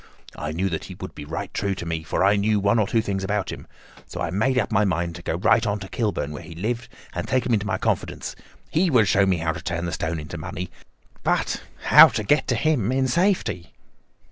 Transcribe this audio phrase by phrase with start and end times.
[0.35, 3.03] I knew that he would be true to me, for I knew one or two
[3.03, 3.67] things about him;
[4.07, 6.89] so I made up my mind to go right on to Kilburn, where he lived,
[7.13, 8.35] and take him into my confidence.
[8.71, 10.71] He would show me how to turn the stone into money.
[11.21, 13.73] But how to get to him in safety?